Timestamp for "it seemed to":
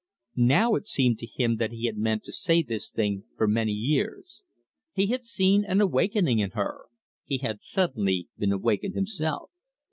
0.73-1.27